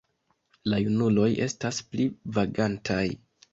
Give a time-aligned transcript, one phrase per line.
[0.73, 2.09] La junuloj estas pli
[2.41, 3.07] vagantaj.